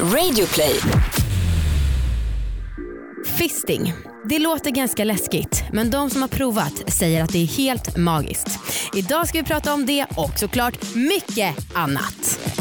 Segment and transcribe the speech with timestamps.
[0.00, 0.80] Radioplay.
[3.38, 3.92] Fisting.
[4.24, 8.48] Det låter ganska läskigt men de som har provat säger att det är helt magiskt.
[8.94, 12.53] Idag ska vi prata om det och såklart mycket annat.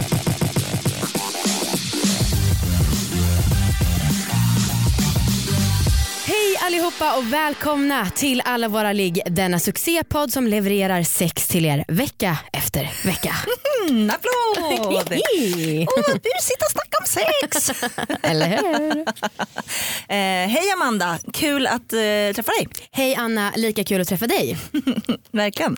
[6.53, 9.21] Hej allihopa och välkomna till alla våra ligg.
[9.25, 13.35] Denna succépodd som levererar sex till er vecka efter vecka.
[13.89, 15.13] Mm, applåd!
[15.97, 17.71] Åh, busigt att snacka om sex.
[18.23, 18.97] Eller hur?
[20.07, 22.67] eh, hej Amanda, kul att eh, träffa dig.
[22.91, 24.57] Hej Anna, lika kul att träffa dig.
[25.31, 25.77] Verkligen.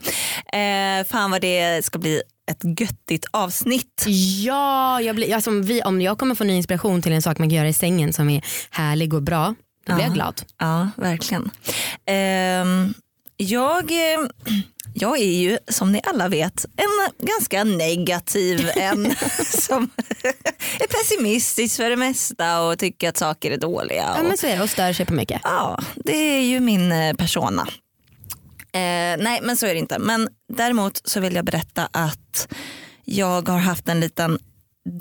[0.54, 2.22] Eh, fan vad det ska bli
[2.52, 4.06] ett göttigt avsnitt.
[4.46, 7.50] Ja, jag blir, alltså, vi, om jag kommer få ny inspiration till en sak man
[7.50, 9.56] kan göra i sängen som är härlig och bra,
[9.86, 10.42] då blir jag glad.
[10.58, 11.52] Ja, verkligen.
[12.06, 12.94] Ehm,
[13.38, 14.28] jag, eh,
[14.94, 19.16] jag är ju som ni alla vet en ganska negativ en
[19.62, 19.90] som
[20.80, 24.04] är pessimistisk för det mesta och tycker att saker är dåliga.
[24.04, 25.42] Ja och- men så är det och stör sig på mycket.
[25.44, 27.68] Ja, det är ju min eh, persona.
[28.74, 30.00] Eh, nej, men så är det inte.
[30.00, 32.48] Men däremot så vill jag berätta att
[33.06, 34.40] jag har haft en liten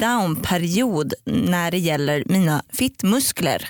[0.01, 3.69] downperiod när det gäller mina fittmuskler.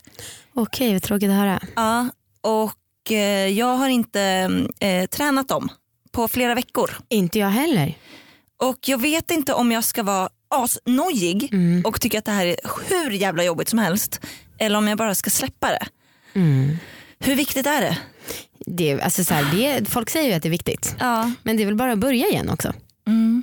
[0.55, 1.61] Okej, vad tråkigt att höra.
[1.77, 2.09] Ja,
[2.41, 4.23] och eh, jag har inte
[4.81, 5.69] eh, tränat dem
[6.13, 6.91] på flera veckor.
[7.09, 7.99] Inte jag heller.
[8.57, 11.83] Och jag vet inte om jag ska vara asnojig Mm.
[11.85, 12.57] och tycka att det här är
[12.89, 14.21] hur jävla jobbigt som helst.
[14.59, 15.87] Eller om jag bara ska släppa det.
[16.35, 16.77] Mm.
[17.19, 17.99] Hur viktigt är det?
[18.67, 20.97] Det, alltså, så här, det, folk säger ju att det är viktigt.
[21.01, 21.33] Ja.
[21.43, 22.73] Men det är väl bara att börja igen också.
[23.07, 23.43] Mm.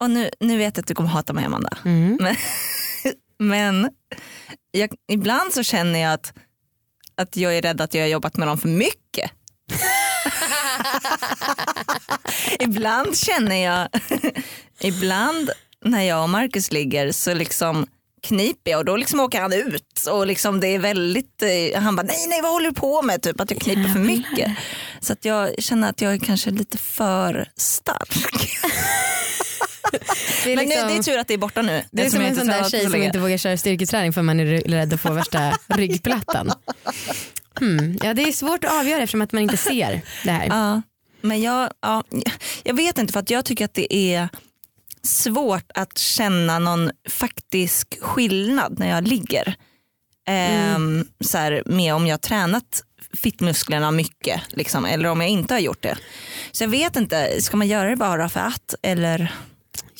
[0.00, 1.78] Och nu, nu vet jag att du kommer hata mig Amanda.
[1.84, 2.18] Mm.
[3.38, 3.82] Men
[4.70, 6.32] jag, ibland så känner jag att,
[7.14, 9.30] att jag är rädd att jag har jobbat med dem för mycket.
[12.60, 13.88] ibland känner jag,
[14.80, 15.50] ibland
[15.84, 17.86] när jag och Marcus ligger så liksom
[18.22, 21.96] kniper jag och då liksom åker han ut och liksom det är väldigt, eh, han
[21.96, 24.52] bara nej nej vad håller du på med typ att jag kniper för mycket.
[25.00, 28.58] Så att jag känner att jag är kanske lite för stark.
[30.44, 31.84] Det är, Men liksom, nu, det är tur att det är borta nu.
[31.90, 34.44] det är som en sån där tjej som inte vågar köra styrketräning för man är
[34.44, 36.52] rädd att få värsta ryggplattan.
[37.58, 37.98] Hmm.
[38.02, 40.46] Ja, det är svårt att avgöra eftersom att man inte ser det här.
[40.46, 40.82] Ja,
[41.20, 42.04] men jag, ja,
[42.62, 44.28] jag vet inte för att jag tycker att det är
[45.02, 49.56] svårt att känna någon faktisk skillnad när jag ligger.
[50.28, 52.82] Ehm, så här, med om jag har tränat
[53.16, 55.96] fittmusklerna mycket liksom, eller om jag inte har gjort det.
[56.52, 59.34] Så jag vet inte, ska man göra det bara för att eller?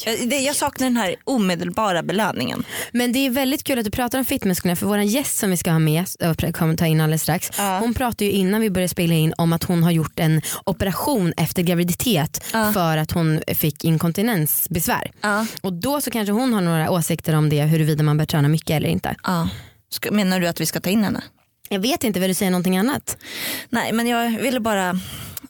[0.05, 2.65] Jag, det, jag saknar den här omedelbara belöningen.
[2.93, 5.57] Men det är väldigt kul att du pratar om fittmusklerna för vår gäst som vi
[5.57, 7.51] ska ha med och kommer ta in alldeles strax.
[7.59, 7.79] Ja.
[7.79, 11.33] Hon pratade ju innan vi började spela in om att hon har gjort en operation
[11.37, 12.73] efter graviditet Ja.
[12.73, 15.11] för att hon fick inkontinensbesvär.
[15.21, 15.47] Ja.
[15.61, 18.71] Och då så kanske hon har några åsikter om det huruvida man bör träna mycket
[18.71, 19.17] eller inte.
[19.25, 19.49] Ja.
[19.91, 21.23] Ska, menar du att vi ska ta in henne?
[21.69, 23.17] Jag vet inte, vill du säga någonting annat?
[23.71, 25.01] Nej men jag ville bara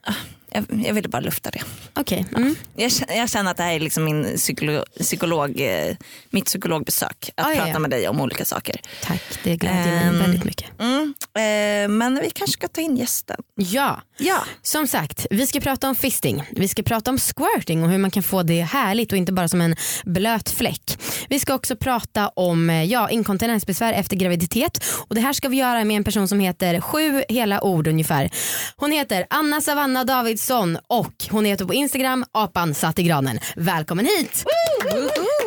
[0.02, 0.12] ah,
[0.56, 1.62] jag, jag ville bara lufta det.
[1.94, 2.27] Okej.
[2.37, 2.55] Mm.
[2.77, 5.97] Jag känner, jag känner att det här är liksom min psykolog, psykolog, eh,
[6.31, 7.31] mitt psykologbesök.
[7.34, 7.78] Att Ah, prata ja.
[7.78, 8.81] med dig om olika saker.
[9.03, 10.19] Tack, det glädjer mig Ehm.
[10.19, 10.81] väldigt mycket.
[10.81, 11.15] Mm.
[11.34, 13.37] Eh, men vi kanske ska ta in gästen.
[13.55, 14.39] Ja, Ja.
[14.62, 18.11] som sagt, vi ska prata om fisting, vi ska prata om squirting och hur man
[18.11, 20.99] kan få det härligt och inte bara som en blöt fläck.
[21.28, 25.56] Vi ska också prata om eh, ja, inkontinensbesvär efter graviditet och det här ska vi
[25.56, 28.31] göra med en person som heter sju hela ord ungefär.
[28.77, 30.05] Hon heter Anna Savanna
[30.48, 33.38] Davidsson och hon heter på Instagram apan satt i granen.
[33.56, 34.44] Välkommen hit!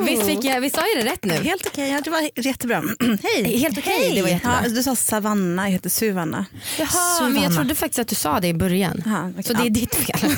[0.02, 1.34] Visst, fick jag, visst sa jag det rätt nu?
[1.34, 2.84] Helt okej, ja, det var jättebra.
[3.24, 3.58] Hej!
[3.58, 4.60] Helt okej, det var jättebra.
[4.64, 6.46] Ja, du sa Savanna, jag heter Suvanna.
[6.80, 6.90] Jaha,
[7.22, 7.56] men jag Suvanna.
[7.56, 9.04] trodde faktiskt att du sa det i början.
[9.06, 9.44] Aha, okej.
[9.44, 10.20] Så det är ditt fel.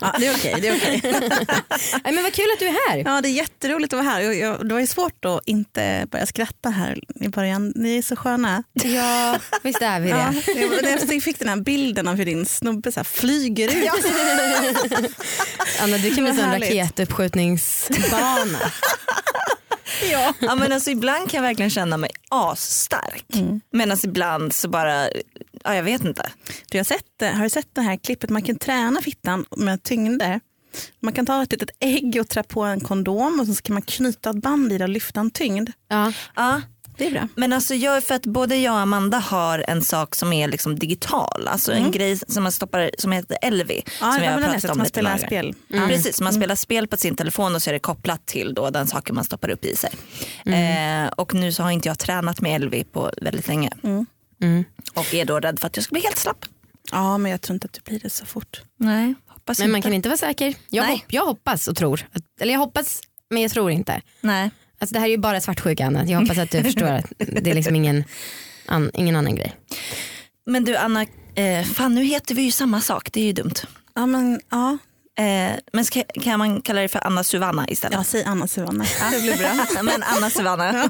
[0.00, 0.54] Ja, det är okej.
[0.60, 1.00] det är okej.
[2.04, 3.02] Nej, men vad kul att du är här.
[3.06, 4.20] Ja, det är jätteroligt att vara här.
[4.20, 7.72] Jag, jag, det var ju svårt att inte börja skratta här i början.
[7.76, 8.62] Ni är så sköna.
[8.72, 10.42] Ja, visst är vi det.
[10.54, 13.90] Ja, jag fick den här bilden av hur din snubbe så här flyger ut.
[15.80, 18.58] Anna du kan bli en raketuppskjutningsbana.
[20.10, 20.34] Ja.
[20.38, 23.24] Ja, men alltså, ibland kan jag verkligen känna mig asstark.
[23.72, 25.04] Medan ibland så bara,
[25.64, 26.30] ja, jag vet inte.
[26.70, 28.30] Du har, sett, det- har du sett det här klippet?
[28.30, 30.40] Man kan träna fittan med tyngder.
[31.02, 33.82] Man kan ta ett litet ägg och trä på en kondom och så kan man
[33.82, 35.70] knyta ett band i det och lyfta en tyngd.
[35.88, 36.12] Ja.
[36.36, 36.62] Ja,
[36.98, 37.28] Det är bra.
[37.34, 40.78] Men alltså jag, för att både jag och Amanda har en sak som är liksom
[40.78, 41.48] digital.
[41.48, 43.82] Alltså en grej som man stoppar som heter Elvi.
[44.00, 45.26] Ja, som jag har pratat om man lite spelar lager.
[45.26, 45.54] spel.
[45.72, 45.88] Mm.
[45.88, 48.86] Precis, man spelar spel på sin telefon och så är det kopplat till då den
[48.86, 49.90] saken man stoppar upp i sig.
[50.46, 53.70] Eh, och nu så har inte jag tränat med Elvi på väldigt länge.
[53.82, 54.64] Mm.
[54.94, 56.44] Och är då rädd för att jag ska bli helt slapp.
[56.92, 58.62] Ja, men jag tror inte att du blir det så fort.
[58.76, 59.86] Nej, hoppas Men man inte.
[59.86, 60.54] kan inte vara säker.
[60.68, 60.92] Jag, Nej.
[60.92, 62.06] hopp, jag hoppas och tror.
[62.40, 63.00] Eller jag hoppas
[63.30, 64.00] men jag tror inte.
[64.20, 64.50] Nej.
[64.78, 66.04] Alltså det här är ju bara svartsjuka Anna.
[66.06, 68.04] Jag hoppas att du förstår att det är liksom ingen,
[68.66, 69.54] an, ingen annan grej.
[70.46, 73.54] Men du Anna, eh, fan nu heter vi ju samma sak, det är ju dumt.
[73.94, 74.78] Ja, men, ja.
[75.18, 77.94] Eh, men ska, kan man kalla dig för Anna Suvanna istället?
[77.98, 78.84] ja, säg Anna Suvanna.
[79.12, 79.66] Det blir bra.
[79.82, 80.88] men Anna Suvanna,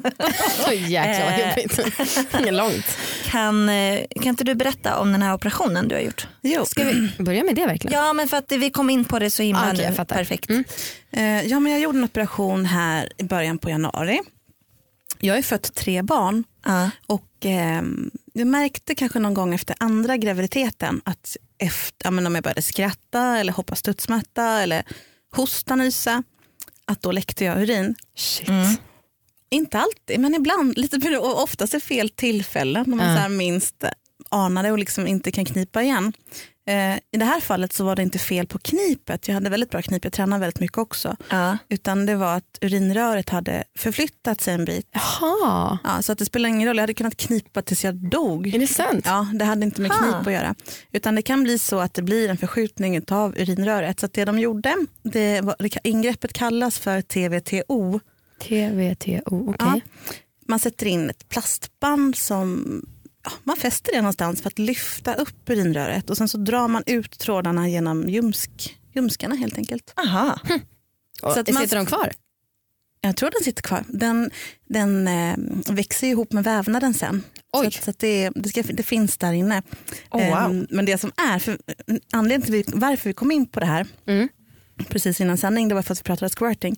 [0.67, 1.49] Så jäkla vad Eh.
[1.49, 2.53] jobbigt.
[2.55, 2.87] Långt.
[3.25, 6.27] kan, eh, kan inte du berätta om den här operationen du har gjort?
[6.43, 6.65] Jo.
[6.65, 7.99] Ska vi börja med det verkligen?
[7.99, 10.17] Ja men för att vi kom in på det så himla Ah, fattar.
[10.17, 10.51] perfekt.
[10.51, 10.65] Mm.
[11.11, 14.21] Eh, ja, men jag gjorde en operation här i början på januari.
[15.21, 16.91] Jag har ju fött tre barn Ja.
[17.07, 22.45] och ehm, jag märkte kanske någon gång efter andra graviditeten att efter, men om jag
[22.45, 24.83] började skratta eller hoppa studsmatta eller
[25.33, 26.23] hosta, nysa,
[26.85, 27.95] att då läckte jag urin.
[28.17, 28.49] Shit.
[28.49, 28.77] Mm.
[29.51, 30.79] Inte alltid, men ibland.
[30.79, 33.15] Lite, oftast i fel tillfällen när man Ja.
[33.15, 33.85] så här minst
[34.29, 36.13] anar det och liksom inte kan knipa igen.
[36.69, 39.29] Eh, I det här fallet så var det inte fel på knipet.
[39.29, 41.17] Jag hade väldigt bra knip, jag tränade väldigt mycket också.
[41.31, 41.59] Ja.
[41.69, 44.87] Utan det var att urinröret hade förflyttat sig en bit.
[44.93, 48.55] Jaha, Ja, så att det spelar ingen roll, jag hade kunnat knipa tills jag dog.
[48.55, 49.05] är det sant?
[49.07, 49.95] Ja, det hade inte med Ah.
[49.95, 50.55] knip att göra.
[50.93, 54.01] Utan det kan bli så att det blir en förskjutning av urinröret.
[54.01, 58.01] Så att det de gjorde, det var, det, ingreppet kallas för TVTO.
[58.43, 59.55] TVTO, okej.
[59.59, 59.81] Ja.
[60.49, 62.83] Man sätter in ett plastband som
[63.45, 67.19] man fäster det någonstans för att lyfta upp urinröret och sen så drar man ut
[67.19, 69.93] trådarna genom ljumsk, ljumskarna helt enkelt.
[69.97, 70.39] Aha.
[71.23, 72.13] Och Så att man- Sitter de kvar?
[73.01, 73.85] Jag tror den sitter kvar.
[73.89, 74.31] Den,
[74.69, 75.37] den eh,
[75.75, 77.23] växer ihop med vävnaden sen.
[77.53, 77.63] Oj.
[77.63, 79.63] Så, att, så att det, det, ska, det finns där inne.
[80.11, 80.51] Oh, wow.
[80.51, 81.59] Ehm, men det som är, för,
[82.13, 84.29] anledningen till vi- varför vi kom in på det här Mm.
[84.89, 86.77] precis innan sändning, det var för att vi pratade squirting.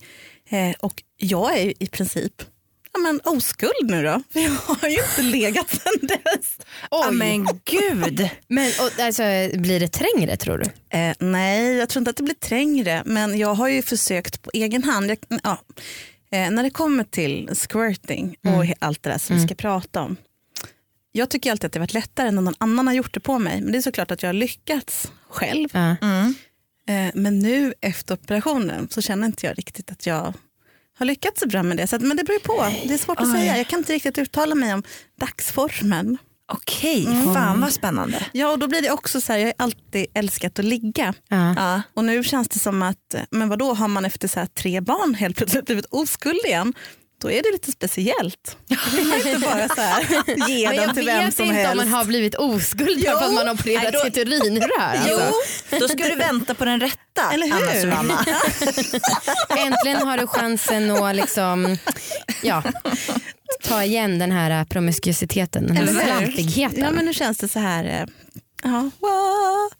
[0.50, 2.43] Eh, och jag är i princip
[2.92, 4.22] ja, men oskuld nu då.
[4.32, 6.58] För jag har ju inte legat sen dess.
[6.90, 8.28] Ja, men gud.
[8.48, 9.22] Men och, alltså,
[9.58, 10.98] blir det trängre tror du?
[10.98, 13.02] Eh, nej, jag tror inte att det blir trängre.
[13.06, 15.10] Men jag har ju försökt på egen hand.
[15.10, 15.58] Jag, ja,
[16.32, 18.75] eh, när det kommer till squirting och Mm.
[18.78, 20.16] allt det där som vi ska prata om.
[21.12, 23.38] Jag tycker alltid att det har varit lättare när någon annan har gjort det på
[23.38, 23.60] mig.
[23.60, 25.69] Men det är såklart att jag har lyckats själv.
[25.75, 26.34] Mm.
[26.88, 30.34] Eh, men nu efter operationen så känner inte jag riktigt att jag
[31.00, 31.87] har lyckats så bra med det.
[31.87, 32.67] Så att, men det beror på.
[32.88, 33.32] Det är svårt att Oj.
[33.32, 33.56] säga.
[33.58, 34.82] Jag kan inte riktigt uttala mig om
[35.20, 36.19] dagsformen.
[36.52, 37.35] Okej, Mm.
[37.35, 38.26] fan vad spännande.
[38.32, 41.14] Ja, och då blir det också så här, jag har alltid älskat att ligga.
[41.29, 41.55] Ja.
[41.56, 41.82] Ja.
[41.94, 44.81] Och nu känns det som att, men vad då har man efter så här tre
[44.81, 46.75] barn helt plötsligt blivit oskuld igen?
[47.20, 48.56] Då är det lite speciellt.
[48.93, 50.02] Man inte bara så här,
[50.49, 51.70] ge Men den jag till vem vet som inte helst.
[51.72, 53.19] om man har blivit oskuld Jo.
[53.19, 54.70] för att man har opererat Nej, då- sitt urinrör.
[54.81, 55.32] Alltså.
[55.81, 57.46] Då ska du vänta på den rätta Eller
[57.82, 57.90] hur?
[57.90, 58.25] Anna.
[59.67, 61.76] Äntligen har du chansen att liksom,
[62.43, 62.62] ja,
[63.62, 66.81] ta igen den här promiskuositeten, den här slantigheten.
[66.81, 68.06] Ja men nu känns det så här, eh,
[68.62, 69.70] ja, wow,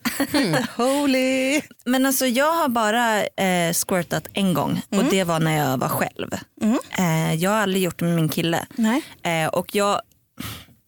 [0.75, 1.61] holy.
[1.85, 5.89] Men alltså jag har bara eh, squirtat en gång och det var när jag var
[5.89, 6.29] själv.
[6.61, 6.79] Mm.
[6.97, 8.65] Eh, jag har aldrig gjort det med min kille.
[8.75, 9.01] Nej.
[9.23, 10.01] Eh, och jag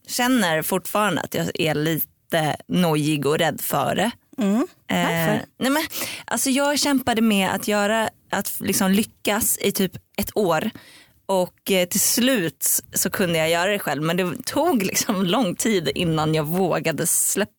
[0.08, 4.12] känner fortfarande att jag är lite nojig och rädd för det.
[4.38, 4.68] Mm.
[4.88, 5.46] Eh, Varför?
[5.60, 5.84] nej men,
[6.26, 10.70] alltså jag kämpade med att, göra, att liksom lyckas i typ ett år
[11.26, 15.56] och eh, till slut så kunde jag göra det själv men det tog liksom lång
[15.56, 17.52] tid innan jag vågade släppa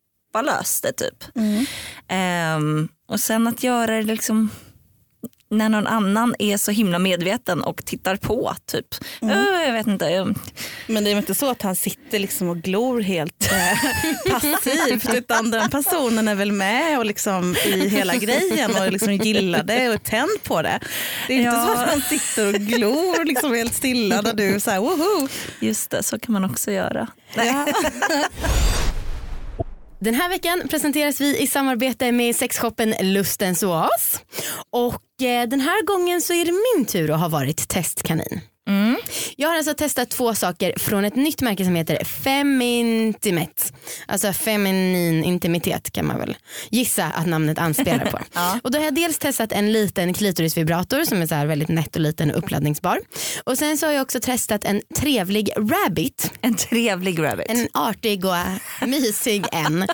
[0.42, 1.24] lös det typ.
[1.36, 1.66] Mm.
[2.08, 4.50] Ehm, och sen att göra det liksom
[5.50, 8.86] när någon annan är så himla medveten och tittar på typ.
[9.22, 9.38] Mm.
[9.38, 10.34] Eh, jag vet inte.
[10.86, 15.50] Men det är inte så att han sitter liksom och glor helt eh, passivt utan
[15.50, 19.94] den personen är väl med och liksom i hela grejen och liksom gillar det och
[19.94, 20.80] är tänd på det.
[21.26, 21.66] Det är inte Ja.
[21.66, 25.28] så att han sitter och glor liksom helt stilla när du är så här woho.
[25.60, 27.08] Just det, så kan man också göra.
[27.34, 27.66] Ja.
[30.04, 34.20] Den här veckan presenteras vi i samarbete med sexshoppen Lustens Oas.
[34.70, 38.40] Och eh, den här gången så är det min tur att ha varit testkanin.
[38.68, 38.96] Mm.
[39.36, 43.62] Jag har alltså testat två saker från ett nytt märke som heter Femintimate.
[44.06, 46.36] Alltså feminin intimitet kan man väl
[46.70, 48.18] gissa att namnet anspelar på.
[48.34, 48.58] Ja.
[48.62, 51.94] Och då har jag dels testat en liten klitorisvibrator som är så här väldigt nätt
[51.96, 53.00] och liten och uppladdningsbar.
[53.44, 57.46] Och sen så har jag också testat en trevlig rabbit En trevlig rabbit.
[57.48, 58.34] en artig och
[58.88, 59.86] mysig en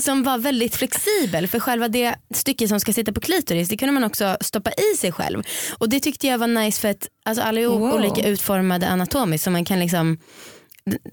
[0.00, 3.92] som var väldigt flexibel för själva det stycke som ska sitta på klitoris det kunde
[3.92, 5.42] man också stoppa i sig själv
[5.78, 7.94] och det tyckte jag var nice för att alltså, alla Wow.
[7.94, 10.18] olika utformade anatomiskt så man kan liksom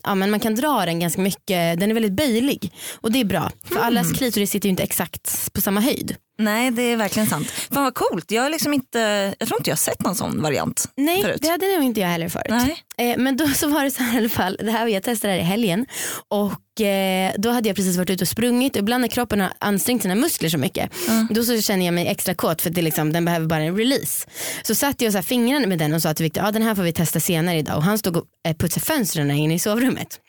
[0.04, 3.26] Ja, men man kan dra den ganska mycket, den är väldigt böjlig och det är
[3.26, 6.16] bra för allas klitoris sitter ju inte exakt på samma höjd.
[6.38, 7.50] Nej det är verkligen sant.
[7.51, 8.32] Fan vad coolt.
[8.32, 9.00] Jag, har liksom inte,
[9.39, 11.42] jag tror inte jag har sett någon sån variant Nej förut.
[11.42, 12.46] det hade nog inte jag heller förut.
[12.50, 12.84] Nej.
[12.98, 15.34] Eh, men då så var det så här i alla fall, det här, jag testade
[15.34, 15.86] det här i helgen
[16.27, 19.51] och eh, då hade jag precis varit ute och sprungit och ibland när kroppen har
[19.60, 20.92] ansträngt sina muskler så mycket
[21.30, 24.27] då så känner jag mig extra kåt för det liksom, den behöver bara en release.
[24.63, 26.84] Så satte jag så fingrarna med den och sa till Victor, ja den här får
[26.84, 30.20] vi testa senare idag och han stod och eh, putsade fönstren inne i sovrummet.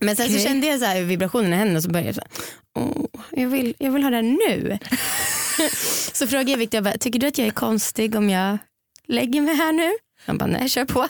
[0.00, 2.20] Men sen så kände jag så här vibrationen i händerna och så började jag så
[2.20, 4.78] här, jag, vill, jag vill ha det här nu.
[6.12, 8.58] så frågade jag Victor, jag bara, tycker du att jag är konstig om jag
[9.08, 9.92] lägger mig här nu?
[10.26, 11.00] Han bara, nej kör på.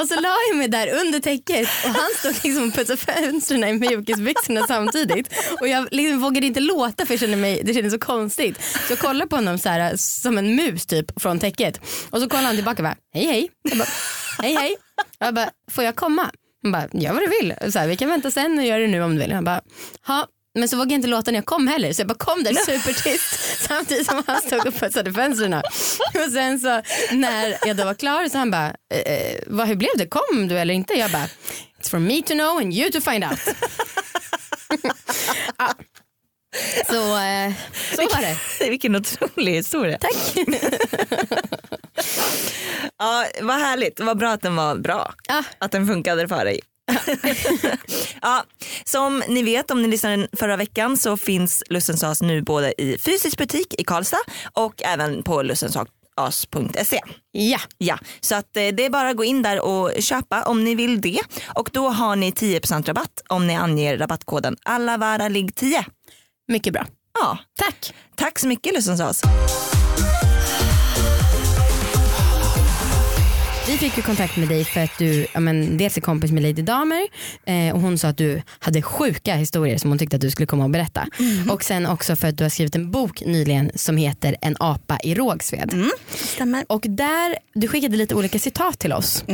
[0.00, 3.64] och så la jag mig där under täcket och han stod liksom och putsade fönstren
[3.64, 5.28] i mjukisbyxorna samtidigt.
[5.60, 8.62] Och jag liksom vågade inte låta för jag kände mig, det kändes så konstigt.
[8.62, 11.80] Så jag kollade på honom så här, som en mus typ från täcket.
[12.10, 13.50] Och så kollade han tillbaka och bara, hej hej.
[13.62, 13.88] Jag bara,
[14.38, 14.76] hej hej.
[15.18, 16.30] Jag bara, får jag komma?
[16.62, 17.72] Han bara, gör vad du vill.
[17.72, 19.32] Så här, vi kan vänta sen och göra det nu om du vill.
[19.32, 19.60] Han bara,
[20.06, 20.26] ha.
[20.54, 22.54] Men så vågade jag inte låta när jag kom heller så jag bara kom där
[22.54, 25.54] supertyst samtidigt som han stod och putsade fönstren.
[26.24, 29.76] Och sen så när jag då var klar så han bara, eh, eh, vad, hur
[29.76, 30.06] blev det?
[30.06, 30.94] Kom du eller inte?
[30.94, 31.26] Jag bara,
[31.80, 33.38] it's for me to know and you to find out.
[35.56, 35.72] ah,
[36.86, 37.52] så, eh,
[37.96, 38.70] så var det.
[38.70, 39.98] Vilken otrolig historia.
[39.98, 40.46] Tack.
[42.98, 45.14] Ja, vad härligt, vad bra att den var bra.
[45.28, 45.44] Ja.
[45.58, 46.60] Att den funkade för dig.
[48.22, 48.44] ja,
[48.84, 53.38] som ni vet om ni lyssnade förra veckan så finns Lussensas nu både i fysisk
[53.38, 54.18] butik i Karlstad
[54.52, 57.00] och även på lussensas.se.
[57.32, 60.64] Ja, Ja, så att eh, det är bara att gå in där och köpa om
[60.64, 61.20] ni vill det.
[61.54, 65.84] Och då har ni 10% rabatt om ni anger rabattkoden allavaralig10.
[66.48, 66.86] Mycket bra.
[67.20, 67.94] Ja, Tack.
[68.16, 69.22] tack så mycket Lussensas.
[73.66, 76.42] Vi fick ju kontakt med dig för att du ja, men, dels är kompis med
[76.42, 77.08] Lady Damer
[77.46, 80.46] eh, och hon sa att du hade sjuka historier som hon tyckte att du skulle
[80.46, 81.08] komma och berätta.
[81.50, 84.98] Och sen också för att du har skrivit en bok nyligen som heter En apa
[85.02, 85.74] i Rågsved.
[86.14, 86.64] Stämmer.
[86.68, 89.24] Och där, du skickade lite olika citat till oss.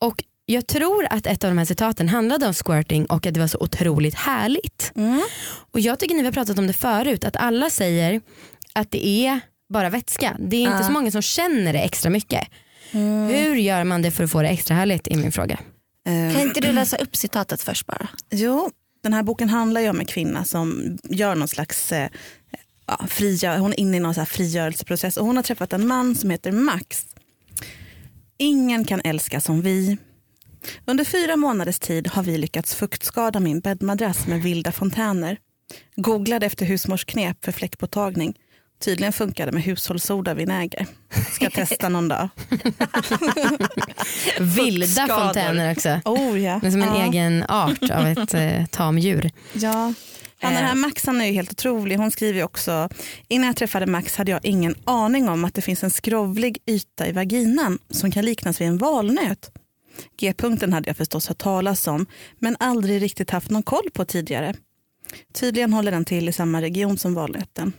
[0.00, 3.40] Och jag tror att ett av de här citaten handlade om squirting och att det
[3.40, 4.92] var så otroligt härligt.
[5.72, 8.20] Och jag tycker ni har pratat om det förut att alla säger
[8.72, 9.40] att det är
[9.72, 10.36] bara vätska.
[10.38, 12.48] Det är inte så många som känner det extra mycket.
[13.30, 15.58] Hur gör man det för att få det extra härligt är min fråga.
[16.06, 18.08] Eh, Kan inte du läsa upp citatet först bara?
[18.30, 18.70] Jo,
[19.02, 22.08] den här boken handlar ju om en kvinna som gör någon slags eh,
[22.86, 25.86] ja, frigör, hon är inne i någon så här frigörelseprocess och hon har träffat en
[25.86, 27.06] man som heter Max.
[28.38, 29.98] Ingen kan älska som vi.
[30.86, 35.38] Under fyra månaders tid har vi lyckats fuktskada min bäddmadrass med vilda fontäner.
[35.96, 38.34] Googlade efter husmorsknep för fläckpåtagning.
[38.84, 40.86] Tydligen funkade med hushållssoda vinäger.
[41.32, 42.28] Ska testa någon dag.
[44.40, 46.00] Vilda fontäner också.
[46.04, 46.58] Oh, ja.
[46.62, 47.04] Det är som en ja.
[47.04, 49.30] egen art av ett eh, tamdjur.
[49.52, 49.92] Ja.
[50.40, 51.98] Han, den här Max han är ju helt otrolig.
[51.98, 52.88] Hon skriver också,
[53.28, 57.06] innan jag träffade Max hade jag ingen aning om att det finns en skrovlig yta
[57.06, 59.50] i vaginan som kan liknas vid en valnöt.
[60.16, 62.06] G-punkten hade jag förstås hört talas om
[62.38, 64.54] men aldrig riktigt haft någon koll på tidigare.
[65.32, 67.72] Tydligen håller den till i samma region som valnöten.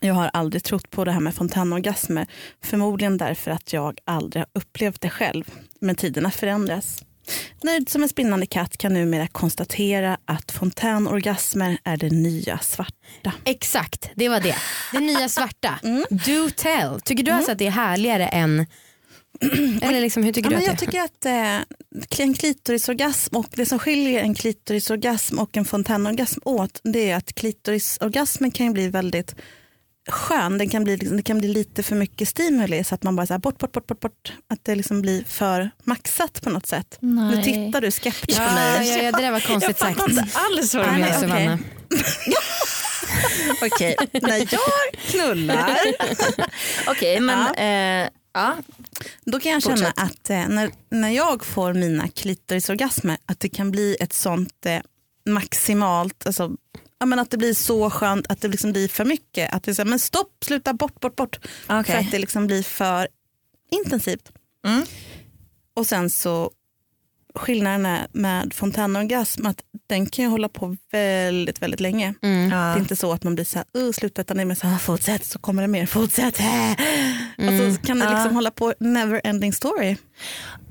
[0.00, 2.26] Jag har aldrig trott på det här med fontänorgasmer,
[2.64, 5.50] förmodligen därför att jag aldrig har upplevt det själv.
[5.80, 7.04] Men tiderna förändras.
[7.62, 13.32] Nöjd som en spinnande katt kan numera konstatera att fontänorgasmer är det nya svarta.
[13.44, 14.56] Exakt, det var det.
[14.92, 15.78] Det nya svarta.
[15.82, 16.04] Mm.
[16.10, 17.00] Do tell.
[17.00, 18.66] Tycker du alltså att det är härligare än...
[19.82, 20.86] Eller liksom, hur tycker Ja, du att jag det är?
[20.86, 21.24] tycker att
[22.20, 27.16] eh, en klitorisorgasm och det som skiljer en klitorisorgasm och en fontänorgasm åt det är
[27.16, 29.34] att klitorisorgasmen kan ju bli väldigt
[30.08, 30.58] skön.
[30.58, 33.26] Den kan bli, liksom- det kan bli lite för mycket stimuli så att man bara
[33.26, 34.32] så här, bort, bort, bort, bort, bort.
[34.50, 36.96] Att det liksom blir för maxat på något sätt.
[37.00, 38.88] Nu tittar du skeptiskt på Ja, mig.
[38.90, 40.00] ja, ja, det där var konstigt sagt.
[40.00, 41.58] alls vad du jag menar.
[43.66, 43.96] okej.
[44.22, 44.48] När jag
[45.10, 45.78] knullar
[46.86, 47.62] Okej men Ja.
[48.04, 48.56] eh, ja.
[49.24, 49.98] Då kan jag känna Fortsätt.
[49.98, 54.80] att eh, när, när jag får mina klitorisorgasmer att det kan bli ett sånt eh,
[55.26, 56.50] maximalt, alltså,
[56.98, 59.54] ja, men att det blir så skönt att det liksom blir för mycket.
[59.54, 61.38] Att det är så här, men stopp, sluta, bort, bort, bort.
[61.68, 61.84] Okej.
[61.84, 63.08] För att det liksom blir för
[63.70, 64.32] intensivt.
[64.66, 64.84] Mm.
[65.74, 66.50] Och sen så
[67.34, 72.14] skillnaden är med fontänorgasm att den kan ju hålla på väldigt, väldigt länge.
[72.22, 72.50] Mm.
[72.50, 74.54] Det är inte så att man blir så här, uh, sluta utan det är mer
[74.54, 76.38] så här, fortsätt så kommer det mer, fortsätt.
[77.38, 78.34] Och så kan det liksom Ja.
[78.34, 79.96] hålla på never ending story.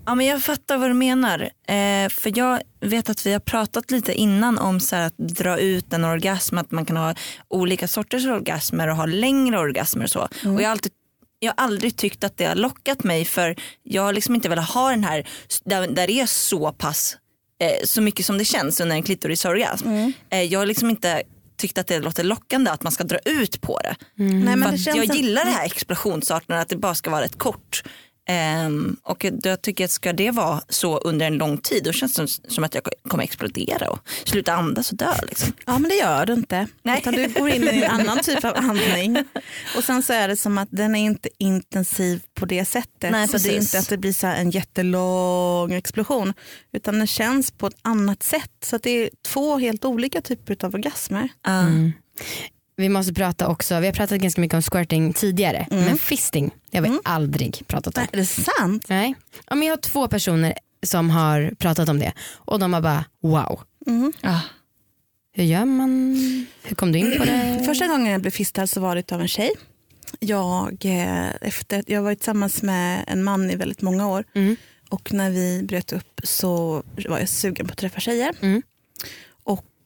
[0.05, 1.41] Ja, men jag fattar vad du menar.
[1.67, 5.93] Eh, för jag vet att vi har pratat lite innan om så att dra ut
[5.93, 7.15] en orgasm, att man kan ha
[7.47, 10.19] olika sorters orgasmer och ha längre orgasmer och så.
[10.21, 10.29] Och
[10.61, 10.91] jag har, alltid,
[11.39, 14.69] jag har aldrig tyckt att det har lockat mig för jag har liksom inte velat
[14.69, 15.27] ha den här
[15.63, 17.17] där, där det är så pass
[17.61, 19.87] eh, så mycket som det känns under en klitorisorgasm.
[20.29, 21.23] Eh, jag har liksom inte
[21.57, 23.95] tyckte att det låter lockande att man ska dra ut på det.
[24.15, 27.37] Nej, men det att jag gillar det här explosionsarten att det bara ska vara rätt
[27.37, 27.83] kort.
[28.25, 32.13] Ehm, och jag tycker att ska det vara så under en lång tid då känns
[32.13, 35.13] det som, som att jag kommer explodera och sluta andas och dö.
[35.27, 35.53] Liksom.
[35.65, 36.67] Ja men det gör du inte.
[36.83, 36.99] Nej.
[36.99, 39.23] Utan du går in i en annan typ av andning.
[39.77, 43.11] Och sen så är det som att den är inte intensiv på det sättet.
[43.11, 46.33] Nej, så det är inte att det blir så här en jättelång explosion.
[46.73, 48.51] Utan den känns på ett annat sätt.
[48.65, 51.29] Så att det är två helt olika typer av orgasmer.
[51.43, 51.63] Ja.
[52.75, 56.77] Vi måste prata också, vi har pratat ganska mycket om squirting tidigare men fisting det
[56.77, 58.01] har vi aldrig pratat om.
[58.01, 58.85] Nej, är det sant?
[58.89, 59.15] Nej.
[59.49, 60.53] Ja, men jag har två personer
[60.83, 63.61] som har pratat om det och de har bara wow.
[64.21, 64.41] Ja.
[65.35, 66.15] Hur gör man?
[66.63, 67.63] Hur kom du in på det?
[67.65, 69.51] Första gången jag blev fistad så var det av en tjej.
[70.19, 74.23] Jag, eh, efter, jag har varit tillsammans med en man i väldigt många år.
[74.33, 74.55] Mm.
[74.89, 78.35] Och när vi bröt upp så var jag sugen på att träffa tjejer.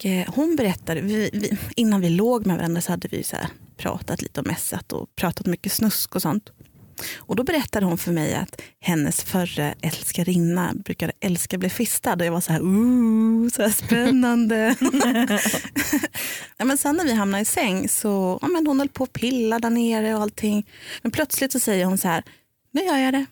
[0.03, 3.37] Eh, hon berättade, vi, vi, innan vi låg med varandra så hade vi så
[3.77, 6.51] pratat lite och mässat och pratat mycket snusk och sånt.
[7.17, 12.13] Och då berättade hon för mig att hennes förre älskarinna brukade älska att bli fistad
[12.13, 14.75] och jag var så här, ooh, så här spännande.
[16.57, 19.13] ja, men sen när vi hamnade i säng så ja, men hon höll på att
[19.13, 20.67] pilla där nere och allting.
[21.01, 22.23] Men plötsligt så säger hon så här,
[22.71, 23.25] nu gör jag det.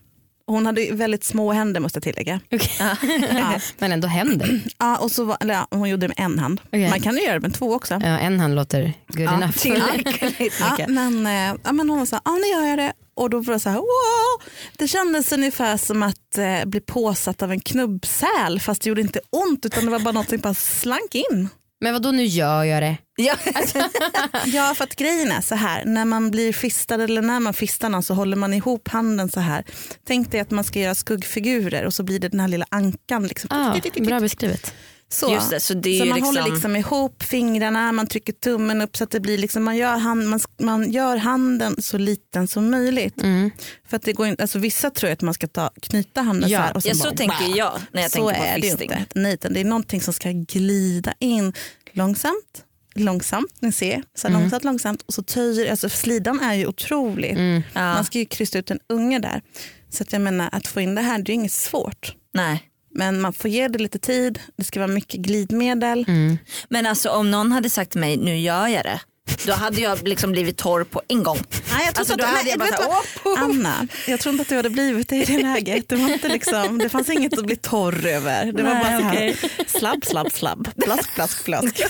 [0.47, 2.39] Hon hade väldigt små händer måste jag tillägga.
[2.51, 2.71] Okej.
[2.79, 3.59] Ja.
[3.77, 4.61] men ändå händer.
[4.79, 6.61] Ja, och så var, eller, ja, hon gjorde det med en hand.
[6.67, 6.89] Okej.
[6.89, 7.93] Man kan ju göra det med två också.
[7.93, 9.57] Ja, en hand låter good Ja, enough.
[9.57, 12.93] Tillräckligt Ja, men, eh, ja, men hon sa, ja nu gör jag det.
[13.13, 14.49] Och då var det så här, wow!
[14.77, 19.19] Det kändes ungefär som att eh, bli påsatt av en knubbsäl fast det gjorde inte
[19.29, 21.49] ont utan det var bara något som bara slank in.
[21.81, 22.97] Men vad då nu gör jag det?
[23.15, 23.35] Ja.
[24.45, 27.89] Ja för att grejen är så här, när man blir fistad eller när man fistar
[27.89, 29.63] någon så håller man ihop handen så här.
[30.07, 33.27] Tänk dig att man ska göra skuggfigurer och så blir det den här lilla ankan.
[33.27, 33.49] Liksom.
[33.51, 34.73] Ah, bra beskrivet.
[35.15, 35.31] Så.
[35.31, 38.97] Just det, så det så man liksom, håller liksom ihop fingrarna, man trycker tummen upp
[38.97, 42.71] så att det blir liksom, man, gör hand, man, man gör handen så liten som
[42.71, 43.21] möjligt.
[43.21, 43.51] Mm.
[43.87, 46.59] För att det går inte, alltså vissa tror att man ska ta, knyta handen Ja,
[46.59, 46.75] så här.
[46.75, 48.91] Och sen ja, så bara, tänker jag när jag så tänker på är det fisting.
[48.91, 49.05] inte.
[49.19, 51.53] Nej, det är någonting som ska glida in
[51.91, 52.63] långsamt,
[52.95, 57.37] långsamt, ni ser, så här långsamt, långsamt och så töjer, alltså slidan är ju otroligt.
[57.37, 57.61] Mm.
[57.73, 57.93] Ja.
[57.93, 59.41] Man ska ju krysta ut en unge där.
[59.89, 62.15] Så att jag menar att få in det här, det är ju inget svårt.
[62.33, 62.63] Nej.
[62.95, 66.05] Men man får ge det lite tid, det ska vara mycket glidmedel.
[66.07, 66.37] Mm.
[66.69, 68.99] Men alltså om någon hade sagt till mig nu gör jag det.
[69.45, 71.37] Då hade jag liksom blivit torr på en gång.
[71.71, 73.43] Nej, jag tror Alltså, inte då att, hade nej, jag bara så här?
[73.43, 75.89] Anna, jag tror inte att du hade blivit det i det läget.
[75.89, 78.51] Det, var inte liksom, det fanns inget att bli torr över.
[78.51, 79.65] Det var Nej, bara så här, okej.
[79.67, 81.81] slabb, slabb, slabb, plask, plask, plask.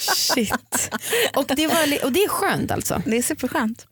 [0.34, 0.90] Shit.
[1.34, 3.02] Och det, var, och det är skönt alltså?
[3.06, 3.86] Det är superskönt.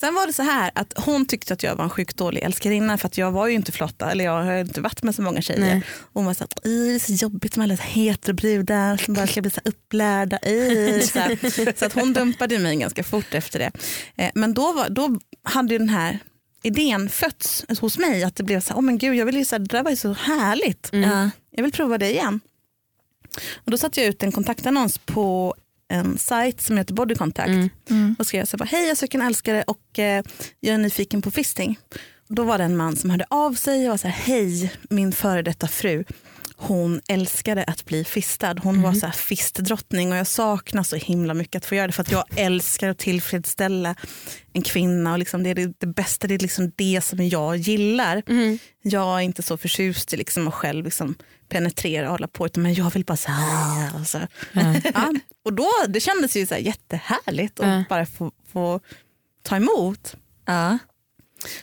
[0.00, 2.98] Sen var det så här att hon tyckte att jag var en sjukt dålig älskarinna
[2.98, 5.42] för att jag var ju inte flotta, eller jag har inte varit med så många
[5.42, 5.60] tjejer.
[5.60, 5.82] Nej.
[6.12, 9.40] Hon var så här, "Oj, det är så jobbigt med alla heterobrudar som bara ska
[9.42, 10.38] bli så upplärda.
[10.46, 11.78] Oj", Så, här.
[11.78, 13.70] så att hon dumpade mig ganska fort efter det.
[14.16, 16.18] Eh, Men då, var, då hade ju den här
[16.62, 19.44] idén fötts hos mig att det blev så här, oh men gud jag vill ju
[19.44, 20.88] så här, det där var ju så härligt.
[20.92, 21.30] Ja.
[21.50, 22.40] Jag vill prova det igen.
[23.64, 25.54] Och då satte jag ut en kontaktannons på
[25.88, 27.48] en sajt som heter Body Contact.
[27.90, 28.16] Mm.
[28.18, 30.22] Och skrev så här, hej jag söker en älskare och eh,
[30.60, 31.78] jag är nyfiken på fisting.
[32.28, 34.72] Och då var det en man som hörde av sig och var så här, hej
[34.90, 36.04] min före detta fru.
[36.60, 38.54] Hon älskade att bli fistad.
[38.62, 41.92] Hon var så här fistdrottning och jag saknar så himla mycket att få göra det
[41.92, 43.94] för att jag älskar att tillfredsställa
[44.52, 47.56] en kvinna och liksom det är det, det bästa, det är liksom det som jag
[47.56, 48.22] gillar.
[48.28, 48.58] Mm.
[48.82, 51.14] Jag är inte så förtjust i liksom att själv liksom
[51.48, 54.00] penetrera och hålla på utan men jag vill bara så här.
[54.00, 54.18] Och, så.
[54.94, 58.80] Ja, och då, det kändes ju så här jättehärligt att bara få, få
[59.42, 60.16] ta emot.
[60.46, 60.78] Ja.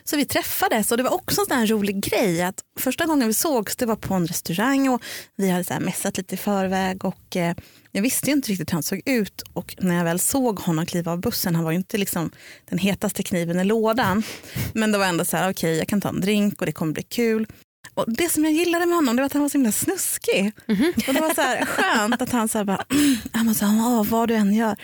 [0.04, 3.28] Så vi träffades och det var också en sån här rolig grej att första gången
[3.28, 5.02] vi sågs det var på en restaurang och
[5.36, 7.56] vi hade så här mässat lite i förväg och eh,
[7.92, 10.86] jag visste ju inte riktigt hur han såg ut och när jag väl såg honom
[10.86, 12.32] kliva av bussen, han var ju inte liksom
[12.66, 14.24] den hetaste kniven i lådan
[14.74, 16.94] men det var ändå så här okej jag kan ta en drink och det kommer
[16.94, 17.48] bli kul.
[17.96, 20.52] Och det som jag gillade med honom det var att han var så himla snuskig.
[21.08, 22.86] Och det var så här skönt att han så här bara,
[23.32, 24.76] han var så här, "Åh, vad du än gör,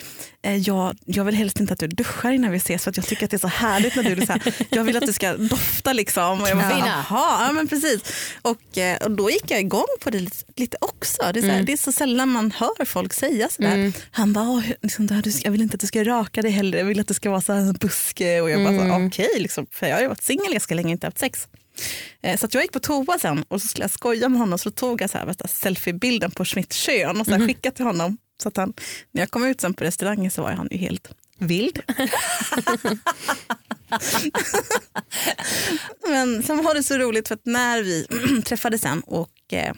[0.43, 3.25] eh, jag, jag vill helst inte att du duschar innan vi ses för jag tycker
[3.25, 5.93] att det är så härligt när du så här, jag vill att du ska dofta
[5.93, 6.41] liksom.
[6.41, 6.69] Och jag bara.
[7.09, 8.01] Jaha, ja men precis.
[8.41, 11.21] Och, eh, och då gick jag igång på det lite, lite också.
[11.33, 13.75] Det är, så här, det är så sällan man hör folk säga sådär.
[14.11, 16.85] Han bara, "Åh, hur- liksom, jag vill inte att du ska raka dig heller, jag
[16.85, 18.41] vill att det ska vara så här en buske.
[18.41, 20.91] Och jag bara, så, okej, liksom, för jag har ju varit singel ganska länge och
[20.91, 21.47] inte haft sex.
[22.21, 24.71] Eh, Så jag gick på toa sen och så skulle jag skoja med honom så
[24.71, 28.17] tog jag så här, värsta selfiebilden på mitt kön och så här skickade till honom.
[28.43, 28.73] Så att han,
[29.11, 31.07] när jag kom ut sen på restaurangen så var han ju helt
[31.37, 31.79] vild.
[36.07, 38.07] Men sen var det så roligt för att när vi
[38.45, 39.73] träffades sen och eh,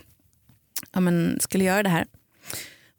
[0.91, 2.05] ja, men skulle göra det här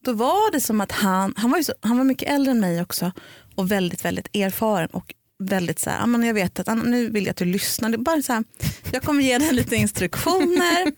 [0.04, 2.82] då var det som att han, han var, så, han var mycket äldre än mig
[2.82, 3.12] också
[3.54, 7.24] och väldigt väldigt erfaren och väldigt så här, ja, men jag vet att nu vill
[7.24, 7.88] jag att du lyssnar.
[7.88, 8.44] Det är bara så här,
[8.92, 10.92] jag kommer ge dig lite instruktioner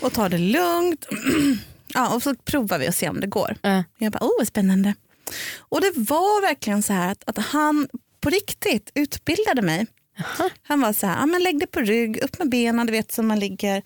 [0.00, 1.06] och ta det lugnt.
[1.94, 3.56] ja, och så provar vi och ser om det går.
[3.62, 3.84] Ja.
[3.98, 4.94] Jag bara, oh spännande.
[5.58, 7.88] Och det var verkligen så här att, att han
[8.20, 9.86] på riktigt utbildade mig.
[10.62, 13.12] Han var så här, ja, men lägg dig på rygg, upp med benen, du vet
[13.12, 13.82] som man ligger